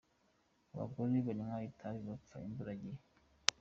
Abagore 0.73 1.15
banywa 1.27 1.57
itabi 1.69 1.99
bapfa 2.09 2.35
imburagihe 2.47 3.01